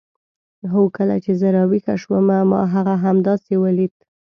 [0.71, 3.93] هو کله چې زه راویښه شوم ما هغه همداسې ولید.